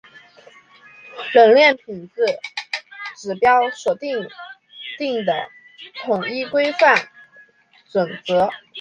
[1.35, 2.25] 冷链品质
[3.17, 4.27] 指标所订
[4.97, 5.33] 定的
[5.93, 6.97] 统一规范
[7.87, 8.49] 准则。